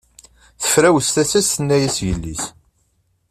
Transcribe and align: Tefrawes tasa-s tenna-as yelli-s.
Tefrawes 0.61 1.07
tasa-s 1.15 1.49
tenna-as 1.55 1.97
yelli-s. 2.07 2.43